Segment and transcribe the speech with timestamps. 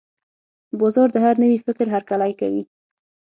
[0.79, 2.63] بازار د هر نوي فکر هرکلی کوي.